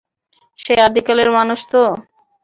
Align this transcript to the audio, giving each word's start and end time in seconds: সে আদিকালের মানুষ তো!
সে 0.59 0.73
আদিকালের 0.87 1.29
মানুষ 1.37 1.59
তো! 1.71 1.83